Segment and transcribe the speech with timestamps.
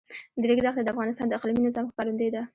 [0.39, 2.41] د ریګ دښتې د افغانستان د اقلیمي نظام ښکارندوی ده.